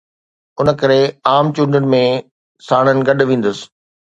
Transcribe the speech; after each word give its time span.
ان 0.59 0.67
ڪري 0.81 1.01
عام 1.31 1.45
چونڊن 1.55 1.85
۾ 1.93 2.01
ساڻن 2.67 2.97
گڏ 3.07 3.17
ويندس. 3.29 3.59